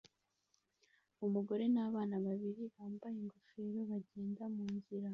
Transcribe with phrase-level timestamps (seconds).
[1.25, 5.09] Umugore nabana babiri bambaye ingofero bagenda munzira